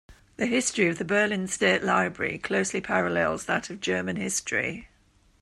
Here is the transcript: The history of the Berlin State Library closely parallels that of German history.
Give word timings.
The 0.37 0.47
history 0.47 0.87
of 0.87 0.97
the 0.97 1.05
Berlin 1.05 1.47
State 1.47 1.83
Library 1.83 2.39
closely 2.39 2.81
parallels 2.81 3.45
that 3.45 3.69
of 3.69 3.79
German 3.81 4.15
history. 4.15 4.87